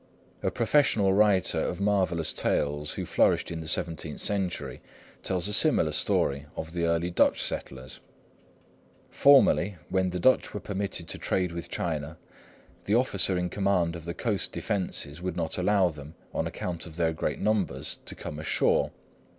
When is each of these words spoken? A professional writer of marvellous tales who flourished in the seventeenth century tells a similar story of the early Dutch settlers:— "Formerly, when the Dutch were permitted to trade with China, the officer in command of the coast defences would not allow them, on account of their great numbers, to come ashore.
A 0.41 0.49
professional 0.49 1.13
writer 1.13 1.61
of 1.61 1.79
marvellous 1.79 2.33
tales 2.33 2.93
who 2.93 3.05
flourished 3.05 3.51
in 3.51 3.61
the 3.61 3.67
seventeenth 3.67 4.19
century 4.19 4.81
tells 5.21 5.47
a 5.47 5.53
similar 5.53 5.91
story 5.91 6.47
of 6.55 6.73
the 6.73 6.85
early 6.85 7.11
Dutch 7.11 7.43
settlers:— 7.43 7.99
"Formerly, 9.11 9.77
when 9.89 10.09
the 10.09 10.19
Dutch 10.19 10.55
were 10.55 10.59
permitted 10.59 11.07
to 11.09 11.19
trade 11.19 11.51
with 11.51 11.69
China, 11.69 12.17
the 12.85 12.95
officer 12.95 13.37
in 13.37 13.51
command 13.51 13.95
of 13.95 14.05
the 14.05 14.15
coast 14.15 14.51
defences 14.51 15.21
would 15.21 15.37
not 15.37 15.59
allow 15.59 15.89
them, 15.89 16.15
on 16.33 16.47
account 16.47 16.87
of 16.87 16.95
their 16.95 17.13
great 17.13 17.37
numbers, 17.37 17.99
to 18.05 18.15
come 18.15 18.39
ashore. 18.39 18.89